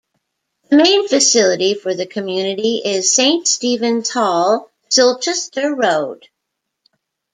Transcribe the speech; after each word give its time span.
The 0.71 0.77
main 0.77 1.07
facility 1.07 1.75
for 1.75 1.93
the 1.93 2.07
community 2.07 2.81
is 2.83 3.13
Saint 3.13 3.47
Stephens 3.47 4.09
Hall, 4.09 4.67
Silchester 4.89 5.75
Road. 5.79 6.27